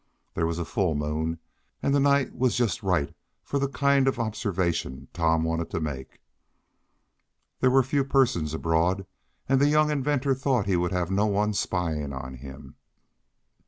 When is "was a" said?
0.47-0.65